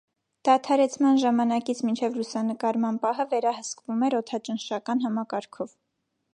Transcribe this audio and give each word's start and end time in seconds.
Դադարեցման 0.47 1.19
ժամանակից 1.23 1.83
մինչև 1.89 2.17
լուսանկարման 2.21 2.99
պահը 3.05 3.27
վերահսկվում 3.35 4.03
էր 4.11 4.19
օդաճնշական 4.23 5.07
համակարգով։ 5.09 5.81